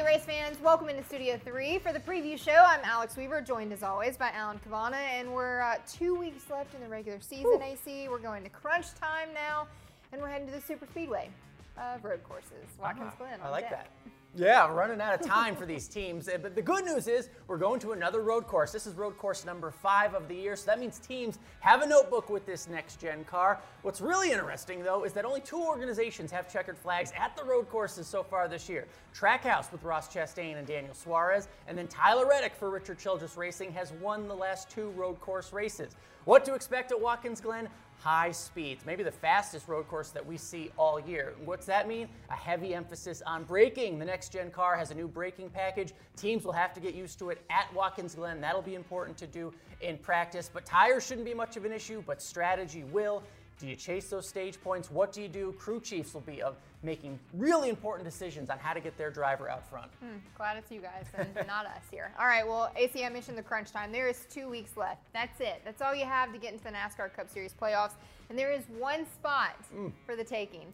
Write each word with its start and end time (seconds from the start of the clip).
Hey, 0.00 0.06
race 0.06 0.24
fans, 0.24 0.56
welcome 0.62 0.88
into 0.88 1.04
Studio 1.04 1.38
3 1.44 1.78
for 1.78 1.92
the 1.92 2.00
preview 2.00 2.38
show. 2.38 2.64
I'm 2.66 2.80
Alex 2.84 3.18
Weaver, 3.18 3.42
joined 3.42 3.70
as 3.70 3.82
always 3.82 4.16
by 4.16 4.30
Alan 4.30 4.58
Cavanna, 4.60 4.96
and 4.96 5.30
we're 5.30 5.60
uh, 5.60 5.76
two 5.86 6.14
weeks 6.14 6.48
left 6.48 6.74
in 6.74 6.80
the 6.80 6.88
regular 6.88 7.20
season, 7.20 7.60
Ooh. 7.60 7.62
AC. 7.62 8.08
We're 8.08 8.18
going 8.18 8.42
to 8.42 8.48
crunch 8.48 8.94
time 8.94 9.28
now, 9.34 9.68
and 10.10 10.22
we're 10.22 10.30
heading 10.30 10.46
to 10.46 10.54
the 10.54 10.60
Super 10.62 10.86
Speedway 10.86 11.28
of 11.76 12.02
road 12.02 12.22
courses. 12.24 12.64
Watkins 12.80 13.12
Glen. 13.18 13.40
I 13.44 13.50
like 13.50 13.68
deck. 13.68 13.90
that. 14.06 14.10
Yeah, 14.36 14.72
running 14.72 15.00
out 15.00 15.20
of 15.20 15.26
time 15.26 15.56
for 15.56 15.66
these 15.66 15.88
teams. 15.88 16.28
Eh, 16.28 16.36
but 16.36 16.54
the 16.54 16.62
good 16.62 16.84
news 16.84 17.08
is 17.08 17.28
we're 17.48 17.58
going 17.58 17.80
to 17.80 17.92
another 17.92 18.20
road 18.20 18.46
course. 18.46 18.70
This 18.70 18.86
is 18.86 18.94
road 18.94 19.18
course 19.18 19.44
number 19.44 19.72
five 19.72 20.14
of 20.14 20.28
the 20.28 20.34
year, 20.36 20.54
so 20.54 20.66
that 20.66 20.78
means 20.78 21.00
teams 21.00 21.40
have 21.58 21.82
a 21.82 21.86
notebook 21.86 22.30
with 22.30 22.46
this 22.46 22.68
next 22.68 23.00
gen 23.00 23.24
car. 23.24 23.60
What's 23.82 24.00
really 24.00 24.30
interesting, 24.30 24.84
though, 24.84 25.02
is 25.02 25.12
that 25.14 25.24
only 25.24 25.40
two 25.40 25.60
organizations 25.60 26.30
have 26.30 26.50
checkered 26.50 26.78
flags 26.78 27.12
at 27.18 27.36
the 27.36 27.42
road 27.42 27.68
courses 27.68 28.06
so 28.06 28.22
far 28.22 28.46
this 28.46 28.68
year. 28.68 28.86
Trackhouse 29.12 29.72
with 29.72 29.82
Ross 29.82 30.08
Chastain 30.08 30.58
and 30.58 30.66
Daniel 30.66 30.94
Suarez, 30.94 31.48
and 31.66 31.76
then 31.76 31.88
Tyler 31.88 32.28
Reddick 32.28 32.54
for 32.54 32.70
Richard 32.70 33.00
Childress 33.00 33.36
Racing 33.36 33.72
has 33.72 33.92
won 34.00 34.28
the 34.28 34.36
last 34.36 34.70
two 34.70 34.90
road 34.90 35.20
course 35.20 35.52
races. 35.52 35.96
What 36.24 36.44
to 36.44 36.54
expect 36.54 36.92
at 36.92 37.00
Watkins 37.00 37.40
Glen? 37.40 37.68
High 38.00 38.32
speeds, 38.32 38.84
maybe 38.86 39.02
the 39.02 39.12
fastest 39.12 39.68
road 39.68 39.86
course 39.86 40.10
that 40.10 40.24
we 40.24 40.36
see 40.38 40.70
all 40.78 40.98
year. 40.98 41.34
What's 41.44 41.66
that 41.66 41.86
mean? 41.86 42.08
A 42.30 42.34
heavy 42.34 42.74
emphasis 42.74 43.22
on 43.26 43.44
braking. 43.44 43.98
The 43.98 44.06
next 44.06 44.32
gen 44.32 44.50
car 44.50 44.74
has 44.76 44.90
a 44.90 44.94
new 44.94 45.06
braking 45.06 45.50
package. 45.50 45.92
Teams 46.16 46.44
will 46.44 46.52
have 46.52 46.72
to 46.72 46.80
get 46.80 46.94
used 46.94 47.18
to 47.18 47.28
it 47.28 47.42
at 47.50 47.72
Watkins 47.74 48.14
Glen. 48.14 48.40
That'll 48.40 48.62
be 48.62 48.74
important 48.74 49.18
to 49.18 49.26
do 49.26 49.52
in 49.82 49.98
practice, 49.98 50.50
but 50.52 50.64
tires 50.64 51.06
shouldn't 51.06 51.26
be 51.26 51.34
much 51.34 51.56
of 51.58 51.64
an 51.66 51.72
issue, 51.72 52.02
but 52.06 52.22
strategy 52.22 52.84
will. 52.84 53.22
Do 53.60 53.66
you 53.66 53.76
chase 53.76 54.08
those 54.08 54.26
stage 54.26 54.58
points? 54.62 54.90
What 54.90 55.12
do 55.12 55.20
you 55.20 55.28
do? 55.28 55.52
Crew 55.58 55.80
chiefs 55.80 56.14
will 56.14 56.22
be 56.22 56.40
of 56.40 56.56
making 56.82 57.18
really 57.34 57.68
important 57.68 58.08
decisions 58.08 58.48
on 58.48 58.58
how 58.58 58.72
to 58.72 58.80
get 58.80 58.96
their 58.96 59.10
driver 59.10 59.50
out 59.50 59.68
front. 59.68 59.90
Hmm, 60.00 60.16
glad 60.34 60.56
it's 60.56 60.70
you 60.70 60.80
guys 60.80 61.04
and 61.14 61.28
not 61.46 61.66
us 61.66 61.82
here. 61.90 62.10
All 62.18 62.26
right, 62.26 62.46
well, 62.46 62.72
ACM 62.80 63.12
mission 63.12 63.36
the 63.36 63.42
crunch 63.42 63.70
time. 63.70 63.92
There 63.92 64.08
is 64.08 64.26
two 64.30 64.48
weeks 64.48 64.78
left. 64.78 65.02
That's 65.12 65.40
it. 65.40 65.60
That's 65.62 65.82
all 65.82 65.94
you 65.94 66.06
have 66.06 66.32
to 66.32 66.38
get 66.38 66.52
into 66.52 66.64
the 66.64 66.70
NASCAR 66.70 67.12
Cup 67.14 67.28
Series 67.28 67.52
playoffs. 67.52 67.92
And 68.30 68.38
there 68.38 68.50
is 68.50 68.64
one 68.78 69.04
spot 69.04 69.56
mm. 69.74 69.92
for 70.06 70.16
the 70.16 70.24
taking. 70.24 70.72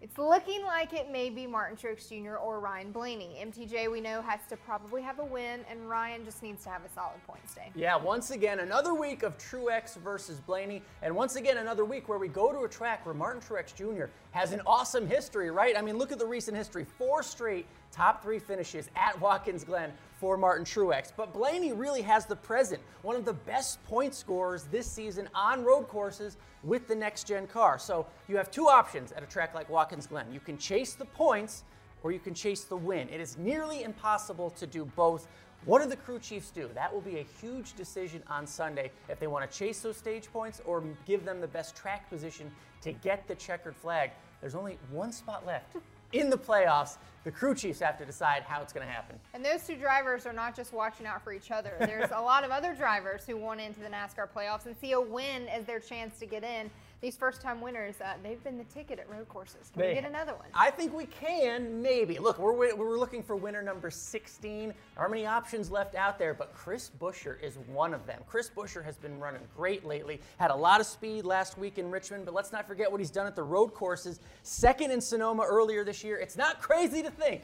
It's 0.00 0.18
looking 0.18 0.62
like 0.64 0.92
it 0.92 1.10
may 1.10 1.30
be 1.30 1.46
Martin 1.46 1.76
Truex 1.76 2.08
Jr. 2.08 2.36
or 2.36 2.60
Ryan 2.60 2.92
Blaney. 2.92 3.38
MTJ, 3.40 3.90
we 3.90 4.00
know, 4.00 4.20
has 4.20 4.40
to 4.50 4.56
probably 4.56 5.00
have 5.00 5.18
a 5.18 5.24
win, 5.24 5.60
and 5.70 5.88
Ryan 5.88 6.24
just 6.24 6.42
needs 6.42 6.62
to 6.64 6.70
have 6.70 6.84
a 6.84 6.88
solid 6.90 7.24
points 7.26 7.54
day. 7.54 7.70
Yeah, 7.74 7.96
once 7.96 8.30
again, 8.30 8.60
another 8.60 8.92
week 8.92 9.22
of 9.22 9.38
Truex 9.38 9.96
versus 9.96 10.40
Blaney, 10.40 10.82
and 11.02 11.16
once 11.16 11.36
again, 11.36 11.56
another 11.56 11.86
week 11.86 12.08
where 12.08 12.18
we 12.18 12.28
go 12.28 12.52
to 12.52 12.64
a 12.64 12.68
track 12.68 13.06
where 13.06 13.14
Martin 13.14 13.40
Truex 13.40 13.74
Jr. 13.74 14.10
has 14.32 14.52
an 14.52 14.60
awesome 14.66 15.06
history, 15.06 15.50
right? 15.50 15.76
I 15.76 15.80
mean, 15.80 15.96
look 15.96 16.12
at 16.12 16.18
the 16.18 16.26
recent 16.26 16.56
history. 16.56 16.84
Four 16.84 17.22
straight 17.22 17.66
top 17.90 18.22
three 18.22 18.40
finishes 18.40 18.90
at 18.96 19.18
Watkins 19.20 19.64
Glen 19.64 19.92
for 20.18 20.36
Martin 20.36 20.64
Truex. 20.64 21.12
But 21.16 21.32
Blaney 21.32 21.72
really 21.72 22.02
has 22.02 22.26
the 22.26 22.36
present, 22.36 22.82
one 23.02 23.14
of 23.14 23.24
the 23.24 23.32
best 23.32 23.84
point 23.84 24.14
scorers 24.14 24.64
this 24.64 24.86
season 24.86 25.28
on 25.34 25.64
road 25.64 25.86
courses 25.88 26.36
with 26.64 26.88
the 26.88 26.94
next 26.94 27.28
gen 27.28 27.46
car. 27.46 27.78
So 27.78 28.06
you 28.26 28.36
have 28.36 28.50
two 28.50 28.68
options 28.68 29.12
at 29.12 29.22
a 29.22 29.26
track 29.26 29.54
like 29.54 29.68
Watkins 29.68 29.83
Glen. 29.90 30.26
You 30.32 30.40
can 30.40 30.58
chase 30.58 30.94
the 30.94 31.04
points 31.04 31.64
or 32.02 32.12
you 32.12 32.18
can 32.18 32.34
chase 32.34 32.64
the 32.64 32.76
win. 32.76 33.08
It 33.08 33.20
is 33.20 33.38
nearly 33.38 33.82
impossible 33.82 34.50
to 34.50 34.66
do 34.66 34.84
both. 34.96 35.26
What 35.64 35.82
do 35.82 35.88
the 35.88 35.96
crew 35.96 36.18
chiefs 36.18 36.50
do? 36.50 36.68
That 36.74 36.92
will 36.92 37.00
be 37.00 37.18
a 37.18 37.26
huge 37.40 37.74
decision 37.74 38.22
on 38.28 38.46
Sunday 38.46 38.90
if 39.08 39.18
they 39.18 39.26
want 39.26 39.50
to 39.50 39.58
chase 39.58 39.80
those 39.80 39.96
stage 39.96 40.30
points 40.30 40.60
or 40.66 40.82
give 41.06 41.24
them 41.24 41.40
the 41.40 41.46
best 41.46 41.74
track 41.74 42.08
position 42.10 42.50
to 42.82 42.92
get 42.92 43.26
the 43.26 43.34
checkered 43.34 43.74
flag. 43.74 44.10
There's 44.42 44.54
only 44.54 44.78
one 44.90 45.10
spot 45.10 45.46
left 45.46 45.76
in 46.12 46.28
the 46.28 46.36
playoffs. 46.36 46.98
The 47.24 47.30
crew 47.30 47.54
chiefs 47.54 47.80
have 47.80 47.96
to 47.96 48.04
decide 48.04 48.42
how 48.42 48.60
it's 48.60 48.74
going 48.74 48.86
to 48.86 48.92
happen. 48.92 49.18
And 49.32 49.42
those 49.42 49.66
two 49.66 49.76
drivers 49.76 50.26
are 50.26 50.34
not 50.34 50.54
just 50.54 50.74
watching 50.74 51.06
out 51.06 51.24
for 51.24 51.32
each 51.32 51.50
other. 51.50 51.74
There's 51.78 52.10
a 52.10 52.20
lot 52.20 52.44
of 52.44 52.50
other 52.50 52.74
drivers 52.74 53.22
who 53.26 53.38
want 53.38 53.62
into 53.62 53.80
the 53.80 53.88
NASCAR 53.88 54.28
playoffs 54.28 54.66
and 54.66 54.76
see 54.76 54.92
a 54.92 55.00
win 55.00 55.48
as 55.48 55.64
their 55.64 55.80
chance 55.80 56.18
to 56.18 56.26
get 56.26 56.44
in 56.44 56.70
these 57.04 57.16
first 57.18 57.42
time 57.42 57.60
winners, 57.60 57.96
uh, 58.00 58.14
they've 58.22 58.42
been 58.42 58.56
the 58.56 58.64
ticket 58.64 58.98
at 58.98 59.10
road 59.10 59.28
courses. 59.28 59.70
Can 59.74 59.82
they, 59.82 59.88
we 59.88 59.94
get 59.94 60.06
another 60.06 60.32
one? 60.32 60.46
I 60.54 60.70
think 60.70 60.94
we 60.94 61.04
can, 61.04 61.82
maybe. 61.82 62.18
Look, 62.18 62.38
we're, 62.38 62.74
we're 62.74 62.98
looking 62.98 63.22
for 63.22 63.36
winner 63.36 63.60
number 63.60 63.90
16. 63.90 64.68
There 64.68 64.74
are 64.96 65.08
many 65.10 65.26
options 65.26 65.70
left 65.70 65.94
out 65.96 66.18
there, 66.18 66.32
but 66.32 66.54
Chris 66.54 66.90
Buescher 66.98 67.38
is 67.42 67.58
one 67.66 67.92
of 67.92 68.06
them. 68.06 68.22
Chris 68.26 68.48
Buescher 68.48 68.82
has 68.82 68.96
been 68.96 69.20
running 69.20 69.42
great 69.54 69.84
lately, 69.84 70.18
had 70.38 70.50
a 70.50 70.56
lot 70.56 70.80
of 70.80 70.86
speed 70.86 71.26
last 71.26 71.58
week 71.58 71.76
in 71.76 71.90
Richmond, 71.90 72.24
but 72.24 72.32
let's 72.32 72.52
not 72.52 72.66
forget 72.66 72.90
what 72.90 73.02
he's 73.02 73.10
done 73.10 73.26
at 73.26 73.36
the 73.36 73.42
road 73.42 73.74
courses. 73.74 74.20
Second 74.42 74.90
in 74.90 75.00
Sonoma 75.02 75.42
earlier 75.46 75.84
this 75.84 76.02
year. 76.02 76.16
It's 76.16 76.38
not 76.38 76.62
crazy 76.62 77.02
to 77.02 77.10
think 77.10 77.42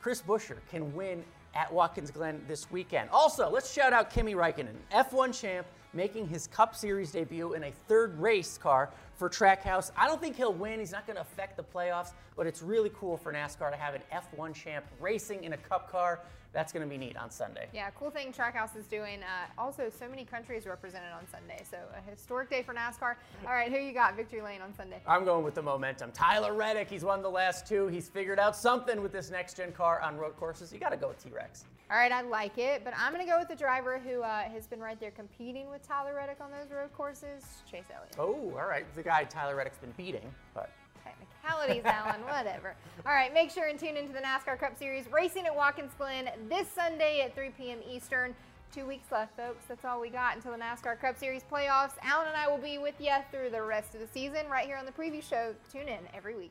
Chris 0.00 0.22
Buescher 0.22 0.56
can 0.70 0.94
win 0.94 1.22
at 1.54 1.72
Watkins 1.72 2.10
Glen 2.10 2.42
this 2.48 2.70
weekend. 2.70 3.08
Also, 3.10 3.50
let's 3.50 3.72
shout 3.72 3.92
out 3.92 4.10
Kimi 4.10 4.34
Raikkonen, 4.34 4.74
F1 4.92 5.38
champ, 5.38 5.66
making 5.92 6.26
his 6.26 6.48
Cup 6.48 6.74
Series 6.74 7.12
debut 7.12 7.54
in 7.54 7.64
a 7.64 7.70
third 7.88 8.18
race 8.18 8.58
car 8.58 8.90
for 9.16 9.28
Trackhouse. 9.28 9.90
I 9.96 10.06
don't 10.06 10.20
think 10.20 10.36
he'll 10.36 10.52
win. 10.52 10.80
He's 10.80 10.92
not 10.92 11.06
going 11.06 11.16
to 11.16 11.22
affect 11.22 11.56
the 11.56 11.62
playoffs, 11.62 12.12
but 12.36 12.46
it's 12.46 12.62
really 12.62 12.90
cool 12.98 13.16
for 13.16 13.32
NASCAR 13.32 13.70
to 13.70 13.76
have 13.76 13.94
an 13.94 14.02
F1 14.12 14.54
champ 14.54 14.84
racing 15.00 15.44
in 15.44 15.52
a 15.52 15.56
Cup 15.56 15.90
car. 15.90 16.20
That's 16.52 16.72
going 16.72 16.84
to 16.84 16.88
be 16.88 16.96
neat 16.96 17.16
on 17.16 17.30
Sunday. 17.30 17.68
Yeah, 17.74 17.90
cool 17.90 18.10
thing 18.10 18.32
Trackhouse 18.32 18.76
is 18.76 18.86
doing. 18.86 19.20
Uh, 19.22 19.60
also, 19.60 19.90
so 19.90 20.08
many 20.08 20.24
countries 20.24 20.66
represented 20.66 21.10
on 21.12 21.26
Sunday, 21.28 21.64
so 21.68 21.76
a 21.98 22.10
historic 22.10 22.48
day 22.48 22.62
for 22.62 22.72
NASCAR. 22.72 23.16
All 23.44 23.52
right, 23.52 23.72
who 23.72 23.78
you 23.78 23.92
got 23.92 24.14
victory 24.14 24.40
lane 24.40 24.60
on 24.62 24.72
Sunday? 24.72 25.00
I'm 25.04 25.24
going 25.24 25.44
with 25.44 25.56
the 25.56 25.62
momentum. 25.62 26.12
Tyler 26.12 26.54
Reddick, 26.54 26.88
he's 26.88 27.04
won 27.04 27.22
the 27.22 27.30
last 27.30 27.66
two. 27.66 27.88
He's 27.88 28.08
figured 28.08 28.38
out 28.38 28.54
something 28.54 29.02
with 29.02 29.10
this 29.10 29.30
next 29.32 29.56
gen 29.56 29.72
car 29.72 30.00
on 30.00 30.16
road 30.16 30.36
courses. 30.36 30.72
You 30.72 30.78
got 30.78 30.90
to 30.90 30.96
go 30.96 31.08
with 31.08 31.22
T-Rex. 31.22 31.43
All 31.90 31.98
right, 31.98 32.10
I 32.10 32.22
like 32.22 32.56
it, 32.56 32.82
but 32.82 32.94
I'm 32.96 33.12
going 33.12 33.24
to 33.24 33.30
go 33.30 33.38
with 33.38 33.48
the 33.48 33.54
driver 33.54 33.98
who 33.98 34.22
uh, 34.22 34.44
has 34.44 34.66
been 34.66 34.80
right 34.80 34.98
there 34.98 35.10
competing 35.10 35.70
with 35.70 35.86
Tyler 35.86 36.14
Reddick 36.14 36.38
on 36.40 36.50
those 36.50 36.70
road 36.70 36.90
courses, 36.96 37.44
Chase 37.70 37.84
Elliott. 37.94 38.16
Oh, 38.18 38.58
all 38.58 38.66
right. 38.66 38.86
The 38.94 39.02
guy 39.02 39.24
Tyler 39.24 39.54
Reddick's 39.54 39.78
been 39.78 39.92
beating, 39.96 40.34
but 40.54 40.70
technicalities, 41.04 41.84
Alan, 41.84 42.22
whatever. 42.24 42.74
All 43.06 43.12
right, 43.12 43.32
make 43.34 43.50
sure 43.50 43.68
and 43.68 43.78
tune 43.78 43.96
into 43.96 44.12
the 44.12 44.20
NASCAR 44.20 44.58
Cup 44.58 44.78
Series 44.78 45.04
racing 45.12 45.46
at 45.46 45.54
Watkins 45.54 45.92
Glen 45.98 46.30
this 46.48 46.68
Sunday 46.68 47.20
at 47.20 47.34
3 47.34 47.50
p.m. 47.50 47.78
Eastern. 47.88 48.34
Two 48.72 48.86
weeks 48.86 49.12
left, 49.12 49.36
folks. 49.36 49.64
That's 49.68 49.84
all 49.84 50.00
we 50.00 50.08
got 50.08 50.36
until 50.36 50.52
the 50.52 50.58
NASCAR 50.58 50.98
Cup 51.00 51.18
Series 51.18 51.44
playoffs. 51.44 51.92
Alan 52.02 52.28
and 52.28 52.36
I 52.36 52.48
will 52.48 52.58
be 52.58 52.78
with 52.78 52.94
you 52.98 53.12
through 53.30 53.50
the 53.50 53.62
rest 53.62 53.94
of 53.94 54.00
the 54.00 54.08
season 54.08 54.48
right 54.50 54.66
here 54.66 54.76
on 54.76 54.86
the 54.86 54.92
preview 54.92 55.22
show. 55.22 55.54
Tune 55.70 55.86
in 55.88 56.00
every 56.12 56.34
week. 56.34 56.50